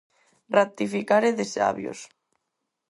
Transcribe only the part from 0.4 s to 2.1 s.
Rectificar é de sabios.